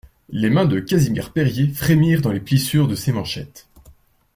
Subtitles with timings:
[0.29, 3.67] Les mains de Casimir Perier frémirent dans les plissures de ses manchettes.